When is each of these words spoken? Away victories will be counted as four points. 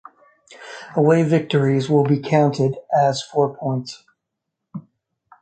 Away 0.95 1.21
victories 1.21 1.87
will 1.87 2.03
be 2.05 2.19
counted 2.19 2.75
as 2.91 3.21
four 3.21 3.55
points. 3.55 4.03